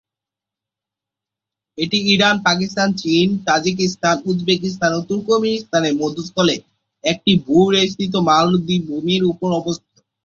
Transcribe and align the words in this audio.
এটি 1.77 1.97
ইরান, 2.13 2.35
পাকিস্তান, 2.43 2.89
চীন, 2.95 3.27
Tajikistan, 3.45 4.15
Uzbekistan, 4.25 4.91
ও 4.93 5.09
তুর্কমেনিস্তানের 5.09 5.93
মধ্যস্থলে 5.95 6.55
একটি 7.03 7.31
ভূ-বেষ্টিত 7.45 8.13
মালভূমির 8.27 9.23
উপর 9.31 9.49
অবস্থিত। 9.53 9.95